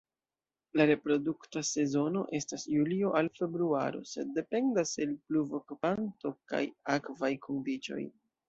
La 0.79 0.85
reprodukta 0.91 1.61
sezono 1.71 2.23
estas 2.39 2.65
julio 2.77 3.11
al 3.21 3.29
februaro 3.41 4.03
sed 4.15 4.33
dependas 4.41 4.97
el 5.07 5.15
pluvokvanto 5.29 6.37
kaj 6.55 6.67
akvaj 6.99 7.35
kondiĉoj. 7.49 8.05